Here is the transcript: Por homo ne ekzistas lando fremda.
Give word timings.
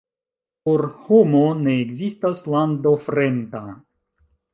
Por 0.67 0.81
homo 1.09 1.41
ne 1.59 1.75
ekzistas 1.81 2.41
lando 2.55 2.95
fremda. 3.09 3.63